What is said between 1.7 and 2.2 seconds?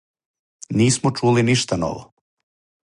ново.